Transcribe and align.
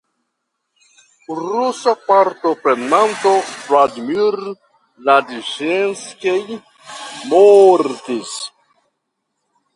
Rusa 1.39 1.91
partoprenanto 2.07 3.33
Vladimir 3.67 4.39
Ladiĵenskij 5.11 6.41
mortis. 7.29 8.35